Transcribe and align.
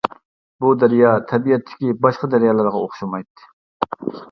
بۇ 0.63 0.71
دەريا 0.83 1.11
تەبىئەتتىكى 1.33 1.93
باشقا 2.07 2.31
دەريالارغا 2.33 2.83
ئوخشىمايتتى. 2.83 3.49